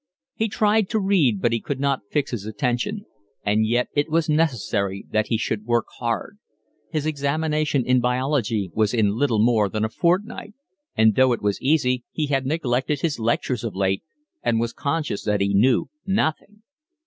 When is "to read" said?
0.89-1.43